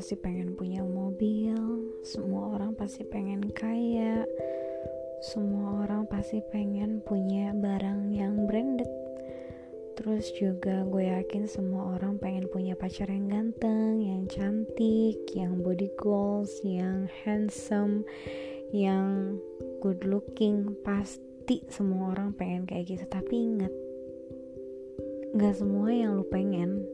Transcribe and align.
pasti 0.00 0.16
pengen 0.16 0.56
punya 0.56 0.80
mobil, 0.80 1.60
semua 2.00 2.56
orang 2.56 2.72
pasti 2.72 3.04
pengen 3.04 3.52
kaya, 3.52 4.24
semua 5.20 5.84
orang 5.84 6.08
pasti 6.08 6.40
pengen 6.48 7.04
punya 7.04 7.52
barang 7.52 8.08
yang 8.08 8.48
branded. 8.48 8.88
Terus 10.00 10.32
juga 10.40 10.88
gue 10.88 11.04
yakin 11.04 11.44
semua 11.44 12.00
orang 12.00 12.16
pengen 12.16 12.48
punya 12.48 12.72
pacar 12.80 13.12
yang 13.12 13.28
ganteng, 13.28 14.00
yang 14.00 14.24
cantik, 14.24 15.20
yang 15.36 15.60
body 15.60 15.92
goals, 16.00 16.48
yang 16.64 17.04
handsome, 17.20 18.00
yang 18.72 19.36
good 19.84 20.00
looking. 20.08 20.80
Pasti 20.80 21.60
semua 21.68 22.16
orang 22.16 22.32
pengen 22.40 22.64
kayak 22.64 22.88
gitu. 22.88 23.04
Tapi 23.04 23.36
ingat, 23.36 23.72
gak 25.36 25.60
semua 25.60 25.92
yang 25.92 26.16
lu 26.16 26.24
pengen 26.24 26.88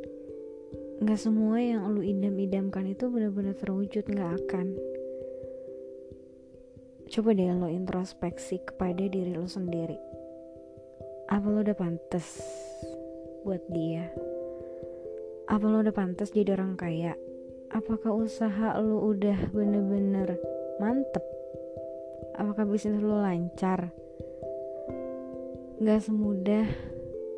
Gak 0.96 1.20
semua 1.20 1.60
yang 1.60 1.92
lu 1.92 2.00
idam-idamkan 2.00 2.88
itu 2.88 3.12
benar-benar 3.12 3.52
terwujud 3.52 4.08
gak 4.08 4.32
akan 4.44 4.72
Coba 7.12 7.36
deh 7.36 7.52
lo 7.52 7.68
introspeksi 7.68 8.64
kepada 8.64 9.04
diri 9.04 9.36
lo 9.36 9.44
sendiri 9.44 10.00
Apa 11.28 11.46
lo 11.52 11.60
udah 11.60 11.76
pantas 11.76 12.40
buat 13.44 13.60
dia? 13.70 14.10
Apa 15.46 15.64
lo 15.70 15.84
udah 15.84 15.94
pantas 15.94 16.34
jadi 16.34 16.58
orang 16.58 16.74
kaya? 16.74 17.14
Apakah 17.70 18.10
usaha 18.10 18.74
lo 18.82 19.06
udah 19.06 19.54
bener-bener 19.54 20.34
mantep? 20.82 21.22
Apakah 22.34 22.66
bisnis 22.66 23.04
lo 23.04 23.22
lancar? 23.22 23.94
Gak 25.76 26.08
semudah 26.08 26.95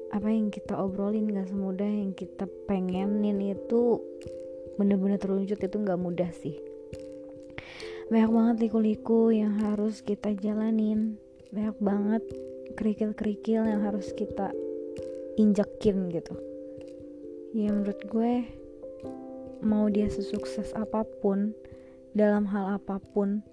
apa 0.08 0.28
yang 0.32 0.48
kita 0.48 0.72
obrolin 0.72 1.28
gak 1.28 1.52
semudah 1.52 1.88
yang 1.88 2.16
kita 2.16 2.48
pengenin 2.64 3.40
itu 3.44 4.00
bener-bener 4.80 5.20
terwujud 5.20 5.60
itu 5.60 5.76
gak 5.84 6.00
mudah 6.00 6.30
sih. 6.32 6.56
Banyak 8.08 8.30
banget 8.32 8.56
liku-liku 8.64 9.28
yang 9.28 9.60
harus 9.60 10.00
kita 10.00 10.32
jalanin. 10.32 11.20
Banyak 11.52 11.76
banget 11.76 12.24
kerikil-kerikil 12.80 13.68
yang 13.68 13.84
harus 13.84 14.08
kita 14.16 14.48
injekin 15.36 16.08
gitu. 16.08 16.32
Ya 17.52 17.68
menurut 17.68 18.00
gue 18.08 18.48
mau 19.60 19.92
dia 19.92 20.08
sesukses 20.08 20.72
apa 20.72 21.04
pun 21.20 21.52
dalam 22.16 22.48
hal 22.48 22.80
apa 22.80 22.96
pun 23.12 23.44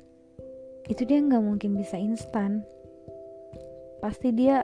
itu 0.88 1.02
dia 1.04 1.20
nggak 1.20 1.44
mungkin 1.44 1.76
bisa 1.76 2.00
instan. 2.00 2.64
Pasti 4.00 4.32
dia 4.32 4.64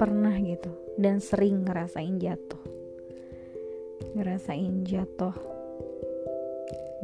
pernah 0.00 0.32
gitu 0.40 0.72
dan 0.96 1.20
sering 1.20 1.68
ngerasain 1.68 2.16
jatuh. 2.16 2.56
Ngerasain 4.16 4.88
jatuh 4.88 5.36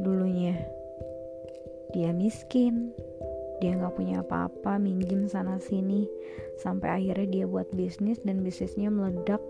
dulunya. 0.00 0.56
Dia 1.92 2.16
miskin 2.16 2.96
dia 3.60 3.76
nggak 3.76 3.96
punya 3.96 4.24
apa-apa 4.24 4.80
minjem 4.80 5.28
sana 5.28 5.60
sini 5.60 6.08
sampai 6.60 6.88
akhirnya 7.04 7.28
dia 7.28 7.44
buat 7.44 7.68
bisnis 7.76 8.16
dan 8.24 8.40
bisnisnya 8.40 8.88
meledak 8.88 9.44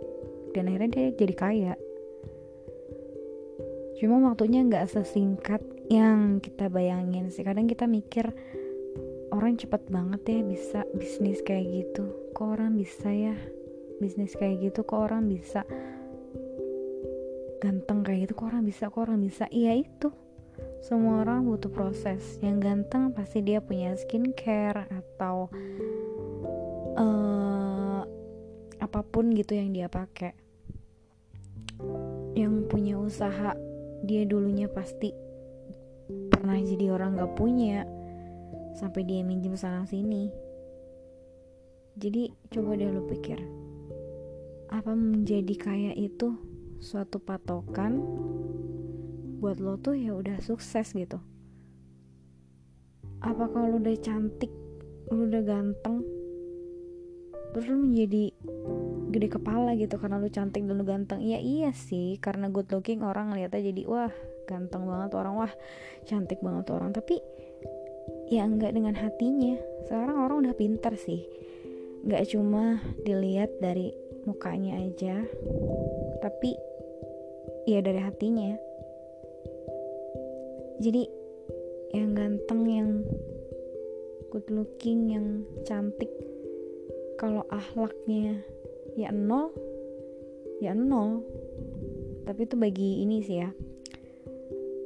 dan 0.51 0.67
akhirnya 0.67 0.91
dia 0.91 1.07
jadi 1.15 1.35
kaya. 1.39 1.75
Cuma 4.03 4.19
waktunya 4.27 4.67
nggak 4.67 4.91
sesingkat 4.91 5.63
yang 5.87 6.43
kita 6.43 6.67
bayangin 6.67 7.31
sih. 7.31 7.47
Kadang 7.47 7.71
kita 7.71 7.87
mikir 7.87 8.27
orang 9.31 9.55
cepet 9.55 9.87
banget 9.87 10.23
ya 10.27 10.41
bisa 10.43 10.81
bisnis 10.99 11.39
kayak 11.47 11.87
gitu 11.87 12.26
kok 12.37 12.53
orang 12.53 12.77
bisa 12.77 13.09
ya? 13.09 13.33
Bisnis 13.97 14.37
kayak 14.37 14.69
gitu 14.69 14.85
kok 14.85 15.09
orang 15.09 15.25
bisa? 15.25 15.65
Ganteng 17.65 18.05
kayak 18.05 18.29
gitu 18.29 18.37
kok 18.37 18.53
orang 18.53 18.69
bisa? 18.69 18.93
Kok 18.93 19.09
orang 19.09 19.25
bisa? 19.25 19.49
Iya 19.49 19.81
itu. 19.81 20.13
Semua 20.85 21.25
orang 21.25 21.49
butuh 21.49 21.73
proses. 21.73 22.37
Yang 22.45 22.57
ganteng 22.61 23.17
pasti 23.17 23.41
dia 23.41 23.65
punya 23.65 23.97
skincare 23.97 24.85
atau 24.85 25.49
uh, 27.01 28.05
apa 28.85 29.01
pun 29.01 29.33
gitu 29.33 29.57
yang 29.57 29.73
dia 29.73 29.89
pakai. 29.89 30.37
Yang 32.37 32.69
punya 32.69 33.01
usaha 33.01 33.57
dia 34.05 34.29
dulunya 34.29 34.69
pasti 34.69 35.09
pernah 36.29 36.61
jadi 36.61 36.93
orang 36.93 37.17
gak 37.17 37.33
punya 37.33 37.89
sampai 38.77 39.09
dia 39.09 39.25
minjem 39.25 39.57
sana 39.57 39.89
sini 39.89 40.46
jadi 41.97 42.29
coba 42.53 42.77
deh 42.77 42.93
lu 42.93 43.09
pikir, 43.09 43.41
apa 44.69 44.93
menjadi 44.93 45.55
kaya 45.57 45.93
itu 45.97 46.37
suatu 46.77 47.17
patokan 47.17 48.05
buat 49.41 49.57
lo 49.65 49.81
tuh 49.81 49.97
ya 49.97 50.13
udah 50.13 50.37
sukses 50.45 50.93
gitu. 50.93 51.17
Apa 53.25 53.49
kalau 53.49 53.81
udah 53.81 53.97
cantik, 54.05 54.53
lu 55.09 55.25
udah 55.25 55.41
ganteng, 55.41 56.05
terus 57.57 57.65
lu 57.73 57.89
menjadi 57.89 58.29
gede 59.17 59.29
kepala 59.33 59.73
gitu 59.81 59.97
karena 59.97 60.21
lu 60.21 60.29
cantik 60.29 60.69
dan 60.69 60.77
lu 60.77 60.85
ganteng? 60.85 61.25
Ya 61.25 61.41
iya 61.41 61.73
sih 61.73 62.21
karena 62.21 62.53
good 62.53 62.69
looking 62.69 63.01
orang 63.01 63.33
ngeliatnya 63.33 63.73
jadi 63.73 63.83
wah 63.89 64.13
ganteng 64.45 64.85
banget 64.85 65.17
orang 65.17 65.41
wah 65.41 65.53
cantik 66.05 66.45
banget 66.45 66.69
orang. 66.77 66.93
Tapi 66.93 67.25
ya 68.29 68.45
enggak 68.45 68.77
dengan 68.77 68.93
hatinya. 69.01 69.57
Sekarang 69.89 70.21
orang 70.21 70.45
udah 70.45 70.55
pintar 70.61 70.93
sih 71.01 71.25
gak 72.07 72.31
cuma 72.31 72.79
dilihat 73.03 73.51
dari 73.59 73.91
mukanya 74.27 74.79
aja 74.79 75.27
tapi 76.23 76.55
ya 77.67 77.83
dari 77.83 77.99
hatinya. 77.99 78.55
Jadi 80.79 81.03
yang 81.95 82.15
ganteng 82.15 82.63
yang 82.67 82.91
good 84.31 84.47
looking 84.51 85.11
yang 85.11 85.27
cantik 85.67 86.11
kalau 87.19 87.43
ahlaknya 87.51 88.39
ya 88.95 89.11
nol 89.11 89.51
ya 90.63 90.79
nol. 90.79 91.27
Tapi 92.27 92.47
itu 92.47 92.55
bagi 92.55 93.03
ini 93.03 93.23
sih 93.23 93.39
ya. 93.43 93.51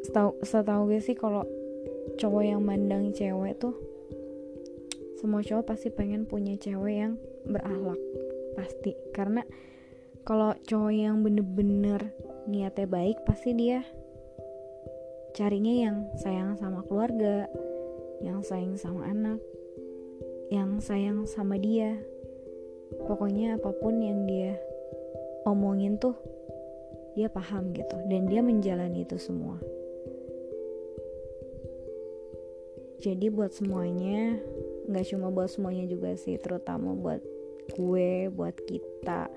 Setahu 0.08 0.40
setahu 0.40 0.88
gue 0.88 1.00
sih 1.04 1.16
kalau 1.16 1.44
cowok 2.16 2.42
yang 2.44 2.60
mandang 2.64 3.12
cewek 3.12 3.56
tuh 3.60 3.89
semua 5.20 5.44
cowok 5.44 5.68
pasti 5.68 5.92
pengen 5.92 6.24
punya 6.24 6.56
cewek 6.56 6.96
yang 6.96 7.12
berakhlak 7.44 8.00
pasti. 8.56 8.96
Karena 9.12 9.44
kalau 10.24 10.56
cowok 10.64 10.92
yang 10.96 11.20
bener-bener 11.20 12.08
niatnya 12.48 12.88
baik 12.88 13.20
pasti 13.28 13.52
dia 13.52 13.84
carinya 15.36 15.70
yang 15.76 15.96
sayang 16.18 16.56
sama 16.56 16.80
keluarga 16.88 17.46
yang 18.24 18.40
sayang 18.40 18.80
sama 18.80 19.12
anak 19.12 19.38
yang 20.48 20.80
sayang 20.80 21.28
sama 21.28 21.60
dia. 21.60 22.00
Pokoknya 23.06 23.60
apa 23.60 23.70
pun 23.76 24.02
yang 24.02 24.26
dia 24.26 24.58
omongin 25.46 26.00
tuh 26.00 26.16
dia 27.14 27.28
paham 27.30 27.70
gitu 27.76 27.96
dan 28.08 28.26
dia 28.26 28.40
menjalani 28.40 29.04
itu 29.04 29.20
semua. 29.20 29.60
Jadi 33.00 33.32
buat 33.32 33.54
semuanya 33.54 34.36
nggak 34.90 35.06
cuma 35.14 35.30
buat 35.30 35.46
semuanya 35.46 35.86
juga 35.86 36.18
sih 36.18 36.34
terutama 36.42 36.98
buat 36.98 37.22
gue 37.78 38.26
buat 38.34 38.58
kita. 38.66 39.30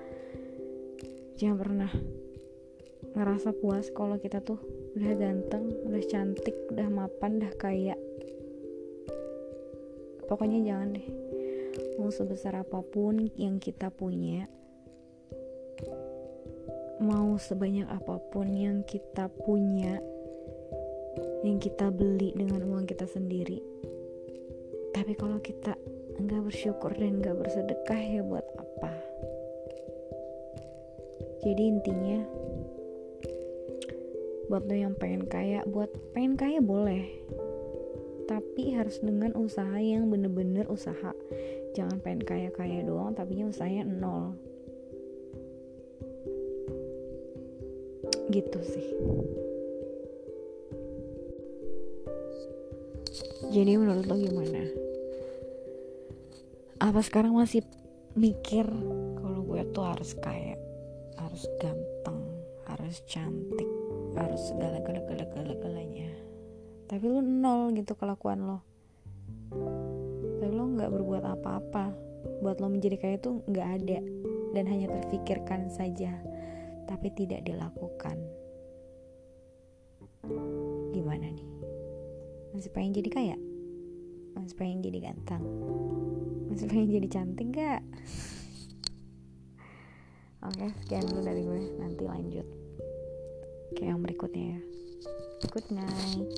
Jangan 1.38 1.56
pernah 1.58 1.92
ngerasa 3.14 3.54
puas 3.62 3.86
kalau 3.94 4.18
kita 4.18 4.42
tuh 4.42 4.58
udah 4.98 5.12
ganteng 5.14 5.70
udah 5.86 6.02
cantik 6.10 6.56
udah 6.74 6.90
mapan 6.90 7.38
udah 7.38 7.54
kaya. 7.54 7.96
Pokoknya 10.26 10.58
jangan 10.66 10.98
deh. 10.98 11.08
Mau 12.02 12.10
sebesar 12.10 12.58
apa 12.58 12.82
pun 12.82 13.30
yang 13.38 13.62
kita 13.62 13.94
punya 13.94 14.50
mau 17.02 17.34
sebanyak 17.34 17.90
apa 17.90 18.22
pun 18.30 18.54
yang 18.54 18.86
kita 18.86 19.26
punya 19.42 19.98
yang 21.42 21.58
kita 21.58 21.90
beli 21.90 22.32
dengan 22.32 22.62
uang 22.64 22.86
kita 22.86 23.04
sendiri 23.04 23.73
tapi 24.94 25.18
kalau 25.18 25.42
kita 25.42 25.74
nggak 26.14 26.46
bersyukur 26.46 26.94
dan 26.94 27.18
nggak 27.18 27.34
bersedekah 27.34 27.98
ya 27.98 28.22
buat 28.22 28.46
apa? 28.54 28.94
Jadi 31.42 31.62
intinya 31.66 32.22
buat 34.46 34.62
lo 34.70 34.76
yang 34.78 34.94
pengen 34.94 35.26
kaya 35.26 35.66
buat 35.66 35.90
pengen 36.14 36.38
kaya 36.38 36.62
boleh. 36.62 37.10
Tapi 38.30 38.72
harus 38.72 39.02
dengan 39.02 39.34
usaha 39.34 39.76
yang 39.82 40.08
bener-bener 40.08 40.70
usaha. 40.70 41.12
Jangan 41.74 41.98
pengen 41.98 42.22
kaya-kaya 42.22 42.86
doang 42.86 43.18
tapi 43.18 43.42
usahanya 43.42 43.82
nol. 43.82 44.38
Gitu 48.30 48.60
sih 48.62 48.88
jadi 53.52 53.76
menurut 53.76 54.04
lo 54.06 54.16
gimana? 54.16 54.62
Apa 56.80 57.00
sekarang 57.04 57.36
masih 57.36 57.64
mikir 58.14 58.64
kalau 59.18 59.40
gue 59.42 59.62
tuh 59.74 59.84
harus 59.84 60.14
kaya 60.16 60.54
harus 61.18 61.44
ganteng 61.58 62.20
harus 62.70 63.02
cantik 63.10 63.66
harus 64.14 64.38
segala 64.46 64.78
gala 64.86 65.02
gala 65.02 65.26
gala 65.34 65.54
galanya 65.58 66.14
tapi 66.84 67.10
lu 67.10 67.24
nol 67.24 67.72
gitu 67.74 67.96
kelakuan 67.96 68.44
lo. 68.44 68.60
Tapi 70.38 70.52
lo 70.52 70.68
nggak 70.68 70.92
berbuat 70.92 71.24
apa-apa. 71.24 71.90
Buat 72.44 72.60
lo 72.60 72.68
menjadi 72.68 73.00
kaya 73.00 73.16
itu 73.16 73.40
nggak 73.48 73.68
ada. 73.80 73.98
Dan 74.52 74.64
hanya 74.68 74.92
terfikirkan 74.92 75.72
saja. 75.72 76.12
Tapi 76.84 77.08
tidak 77.16 77.42
dilakukan. 77.48 78.20
Gimana 80.92 81.26
nih 81.32 81.73
masih 82.54 82.70
pengen 82.70 82.94
jadi 82.94 83.10
kaya? 83.10 83.36
Masih 84.38 84.54
pengen 84.54 84.78
jadi 84.78 85.10
ganteng? 85.10 85.42
Masih 86.46 86.70
pengen 86.70 86.86
jadi 86.86 87.08
cantik 87.10 87.50
gak 87.50 87.82
oke 90.46 90.66
sekian 90.86 91.02
dulu 91.10 91.20
dari 91.26 91.42
gue. 91.42 91.62
Nanti 91.82 92.06
lanjut 92.06 92.46
ke 93.74 93.82
yang 93.82 93.98
berikutnya 93.98 94.54
ya. 94.54 94.60
Good 95.50 95.68
night. 95.74 96.30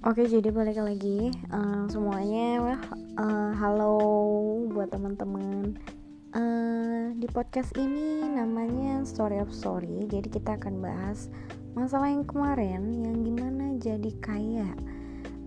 Oke, 0.00 0.26
jadi 0.26 0.50
balik 0.50 0.82
lagi. 0.82 1.30
Uh, 1.54 1.86
semuanya. 1.86 2.82
Uh, 3.18 3.50
halo 3.58 3.98
buat 4.70 4.94
teman-teman. 4.94 5.74
Uh, 6.30 7.10
di 7.18 7.26
podcast 7.26 7.74
ini 7.74 8.22
namanya 8.30 9.02
Story 9.02 9.42
of 9.42 9.50
Story. 9.50 10.06
Jadi 10.06 10.30
kita 10.30 10.54
akan 10.54 10.78
bahas 10.78 11.26
masalah 11.74 12.14
yang 12.14 12.22
kemarin, 12.22 13.02
yang 13.02 13.26
gimana 13.26 13.74
jadi 13.82 14.14
kaya. 14.22 14.70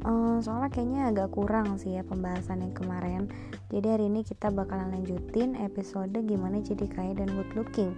Uh, 0.03 0.43
soalnya 0.43 0.67
kayaknya 0.75 1.01
agak 1.07 1.31
kurang 1.31 1.79
sih 1.79 1.95
ya 1.95 2.03
pembahasan 2.03 2.67
yang 2.67 2.75
kemarin. 2.75 3.31
Jadi 3.71 3.87
hari 3.87 4.11
ini 4.11 4.27
kita 4.27 4.51
bakalan 4.51 4.99
lanjutin 4.99 5.55
episode 5.55 6.11
gimana 6.27 6.59
jadi 6.59 6.83
kaya 6.91 7.15
dan 7.15 7.31
good 7.31 7.51
looking. 7.55 7.95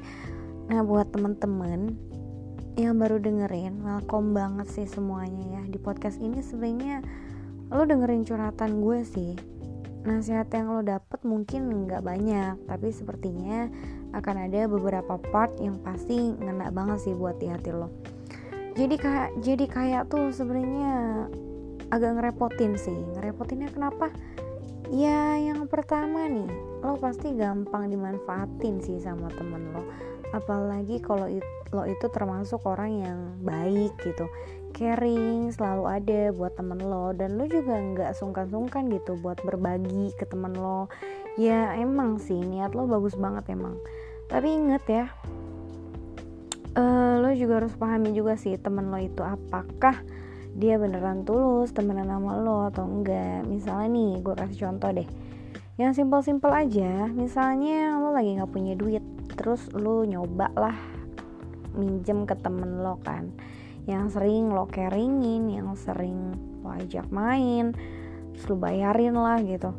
Nah, 0.69 0.85
buat 0.85 1.09
teman-teman 1.09 1.97
yang 2.75 2.99
baru 2.99 3.23
dengerin 3.23 3.79
welcome 3.87 4.35
banget 4.35 4.67
sih 4.67 4.83
semuanya 4.83 5.47
ya 5.47 5.61
di 5.63 5.79
podcast 5.79 6.19
ini 6.19 6.43
sebenarnya 6.43 6.99
lo 7.71 7.87
dengerin 7.87 8.27
curhatan 8.27 8.83
gue 8.83 8.99
sih 9.07 9.54
nasihat 10.05 10.47
yang 10.53 10.69
lo 10.69 10.85
dapet 10.85 11.19
mungkin 11.25 11.89
nggak 11.89 12.05
banyak 12.05 12.55
tapi 12.69 12.93
sepertinya 12.93 13.67
akan 14.13 14.47
ada 14.47 14.69
beberapa 14.69 15.17
part 15.33 15.57
yang 15.59 15.81
pasti 15.81 16.31
ngena 16.37 16.71
banget 16.71 17.09
sih 17.09 17.13
buat 17.17 17.35
di 17.41 17.51
hati 17.51 17.73
lo. 17.73 17.91
Jadi 18.75 18.95
kayak 18.95 19.29
jadi 19.43 19.65
kayak 19.65 20.03
tuh 20.07 20.31
sebenarnya 20.31 21.25
agak 21.89 22.11
ngerepotin 22.21 22.77
sih. 22.79 22.95
Ngerepotinnya 23.17 23.71
kenapa 23.73 24.13
ya 24.91 25.37
yang 25.41 25.65
pertama 25.65 26.29
nih 26.29 26.49
lo 26.85 26.97
pasti 27.01 27.33
gampang 27.33 27.89
dimanfaatin 27.89 28.81
sih 28.81 29.01
sama 29.01 29.29
temen 29.33 29.73
lo. 29.73 29.83
Apalagi 30.33 31.01
kalau 31.01 31.25
lo 31.73 31.83
itu 31.89 32.05
termasuk 32.11 32.61
orang 32.67 32.91
yang 33.01 33.19
baik 33.41 33.93
gitu. 34.03 34.29
Caring 34.75 35.49
selalu 35.55 35.83
ada 35.87 36.21
buat 36.35 36.53
temen 36.53 36.77
lo. 36.83 37.15
Dan 37.15 37.39
lo 37.39 37.47
juga 37.49 37.79
nggak 37.79 38.11
sungkan-sungkan 38.13 38.91
gitu 38.91 39.17
buat 39.17 39.41
berbagi 39.41 40.13
ke 40.19 40.27
temen 40.29 40.53
lo. 40.53 40.91
Ya 41.39 41.73
emang 41.79 42.21
sih 42.21 42.37
niat 42.37 42.77
lo 42.77 42.85
bagus 42.85 43.17
banget 43.17 43.49
emang. 43.55 43.79
Tapi 44.29 44.47
inget 44.51 44.83
ya 44.85 45.05
uh, 46.75 47.15
lo 47.23 47.31
juga 47.33 47.63
harus 47.63 47.73
pahami 47.75 48.11
juga 48.11 48.35
sih 48.35 48.59
temen 48.59 48.91
lo 48.91 48.99
itu 48.99 49.23
apakah 49.23 50.03
dia 50.55 50.79
beneran 50.79 51.27
tulus 51.27 51.75
temenan 51.75 52.07
sama 52.07 52.39
lo 52.39 52.71
atau 52.71 52.87
enggak. 52.87 53.43
Misalnya 53.43 53.91
nih 53.91 54.11
gue 54.23 54.33
kasih 54.39 54.59
contoh 54.63 54.89
deh. 54.95 55.07
Yang 55.75 55.91
simpel-simpel 55.99 56.47
aja 56.55 57.11
misalnya 57.11 57.99
lo 57.99 58.15
lagi 58.15 58.39
nggak 58.39 58.51
punya 58.55 58.79
duit 58.79 59.03
terus 59.35 59.67
lo 59.75 60.07
nyoba 60.07 60.47
lah 60.55 60.77
minjem 61.75 62.23
ke 62.23 62.39
temen 62.39 62.79
lo 62.79 62.95
kan. 63.03 63.35
Yang 63.83 64.15
sering 64.15 64.55
lo 64.55 64.63
caringin 64.71 65.51
yang 65.51 65.75
sering 65.75 66.39
lo 66.63 66.71
ajak 66.71 67.11
main 67.11 67.75
terus 68.31 68.47
lo 68.47 68.55
bayarin 68.55 69.19
lah 69.19 69.43
gitu. 69.43 69.75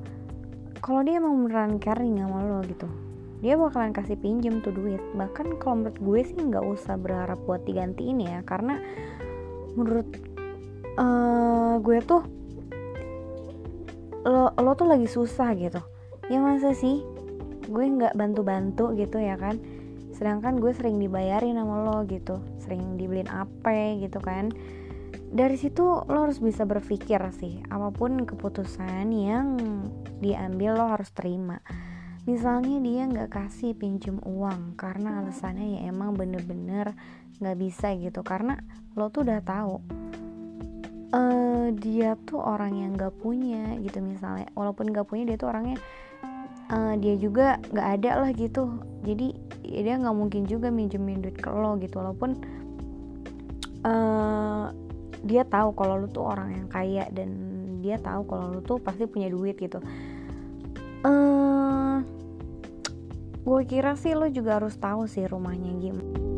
Kalau 0.84 1.00
dia 1.00 1.16
emang 1.16 1.48
beneran 1.48 1.80
caring 1.80 2.20
sama 2.20 2.44
lo 2.44 2.60
gitu 2.68 2.86
dia 3.44 3.52
bakalan 3.52 3.92
kasih 3.92 4.16
pinjem 4.16 4.64
tuh 4.64 4.72
duit. 4.72 5.00
Bahkan 5.12 5.60
kalau 5.60 5.84
menurut 5.84 5.98
gue 6.00 6.20
sih 6.24 6.40
nggak 6.40 6.64
usah 6.64 6.96
berharap 6.96 7.36
buat 7.44 7.68
digantiin 7.68 8.24
ya 8.24 8.40
karena 8.48 8.80
menurut 9.76 10.08
uh, 10.96 11.78
gue 11.80 11.98
tuh 12.04 12.22
lo 14.26 14.50
lo 14.58 14.72
tuh 14.74 14.90
lagi 14.90 15.06
susah 15.06 15.54
gitu. 15.54 15.78
Ya 16.26 16.42
masa 16.42 16.74
sih? 16.74 17.04
Gue 17.70 17.86
nggak 17.86 18.18
bantu-bantu 18.18 18.96
gitu 18.98 19.22
ya 19.22 19.38
kan? 19.38 19.62
Sedangkan 20.10 20.58
gue 20.58 20.74
sering 20.74 20.98
dibayarin 20.98 21.54
sama 21.54 21.86
lo 21.86 22.02
gitu. 22.10 22.42
Sering 22.58 22.98
dibeliin 22.98 23.30
apa 23.30 23.94
gitu 24.02 24.18
kan? 24.18 24.50
Dari 25.26 25.54
situ 25.54 25.82
lo 25.82 26.18
harus 26.26 26.42
bisa 26.42 26.66
berpikir 26.66 27.22
sih 27.38 27.62
apa 27.70 27.94
pun 27.94 28.26
keputusan 28.26 29.10
yang 29.14 29.60
diambil 30.18 30.74
lo 30.74 30.86
harus 30.90 31.14
terima. 31.14 31.62
Misalnya 32.26 32.82
dia 32.82 33.06
nggak 33.06 33.30
kasih 33.30 33.78
pinjem 33.78 34.18
uang 34.26 34.74
karena 34.74 35.22
alasannya 35.22 35.78
ya 35.78 35.80
emang 35.86 36.18
bener-bener 36.18 36.98
nggak 37.38 37.58
bisa 37.62 37.94
gitu. 37.94 38.26
Karena 38.26 38.58
lo 38.98 39.06
tuh 39.14 39.22
udah 39.22 39.38
tahu 39.46 40.05
uh, 41.12 41.68
dia 41.76 42.14
tuh 42.26 42.40
orang 42.40 42.78
yang 42.78 42.90
nggak 42.96 43.14
punya 43.20 43.76
gitu 43.82 44.02
misalnya. 44.02 44.48
Walaupun 44.56 44.90
nggak 44.90 45.06
punya 45.06 45.28
dia 45.28 45.36
tuh 45.38 45.50
orangnya 45.52 45.78
uh, 46.72 46.94
dia 46.98 47.14
juga 47.18 47.60
nggak 47.70 47.88
ada 48.00 48.10
lah 48.22 48.30
gitu. 48.32 48.80
Jadi 49.04 49.36
ya 49.66 49.80
dia 49.82 49.94
nggak 50.00 50.16
mungkin 50.16 50.42
juga 50.48 50.72
minjemin 50.72 51.22
duit 51.22 51.38
ke 51.38 51.50
lo 51.50 51.76
gitu. 51.78 52.00
Walaupun 52.00 52.30
uh, 53.84 54.72
dia 55.26 55.42
tahu 55.46 55.74
kalau 55.74 56.02
lo 56.02 56.08
tuh 56.10 56.24
orang 56.26 56.54
yang 56.54 56.68
kaya 56.70 57.04
dan 57.10 57.30
dia 57.82 57.98
tahu 57.98 58.26
kalau 58.26 58.58
lo 58.58 58.60
tuh 58.62 58.78
pasti 58.82 59.06
punya 59.06 59.30
duit 59.30 59.58
gitu. 59.58 59.78
Uh, 61.06 62.02
gue 63.46 63.62
kira 63.62 63.94
sih 63.94 64.10
lo 64.18 64.26
juga 64.26 64.58
harus 64.58 64.74
tahu 64.74 65.06
sih 65.06 65.22
rumahnya 65.22 65.70
gimana 65.78 66.35